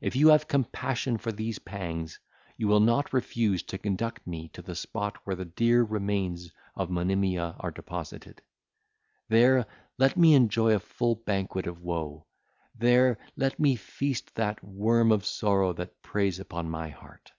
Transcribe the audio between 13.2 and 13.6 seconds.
let